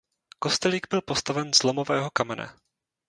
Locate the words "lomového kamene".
1.63-2.49